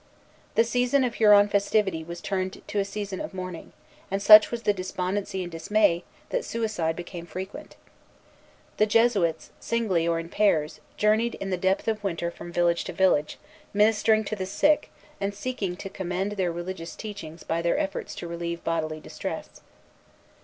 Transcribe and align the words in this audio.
The 0.55 0.63
season 0.63 1.03
of 1.03 1.13
Huron 1.13 1.47
festivity 1.47 2.03
was 2.03 2.21
turned 2.21 2.63
to 2.67 2.79
a 2.79 2.83
season 2.85 3.21
of 3.21 3.35
mourning; 3.35 3.71
and 4.09 4.19
such 4.19 4.49
was 4.49 4.63
the 4.63 4.73
despondency 4.73 5.43
and 5.43 5.51
dismay, 5.51 6.03
that 6.31 6.43
suicide 6.43 6.95
became 6.95 7.27
frequent. 7.27 7.75
The 8.77 8.87
Jesuits, 8.87 9.51
singly 9.59 10.07
or 10.07 10.19
in 10.19 10.29
pairs, 10.29 10.79
journeyed 10.97 11.35
in 11.35 11.51
the 11.51 11.55
depth 11.55 11.87
of 11.87 12.03
winter 12.03 12.31
from 12.31 12.51
village 12.51 12.83
to 12.85 12.93
village, 12.93 13.37
ministering 13.75 14.23
to 14.23 14.35
the 14.35 14.47
sick, 14.47 14.89
and 15.19 15.35
seeking 15.35 15.75
to 15.75 15.87
commend 15.87 16.31
their 16.31 16.51
religious 16.51 16.95
teachings 16.95 17.43
by 17.43 17.61
their 17.61 17.77
efforts 17.77 18.15
to 18.15 18.27
relieve 18.27 18.63
bodily 18.63 18.99
distress. 18.99 19.61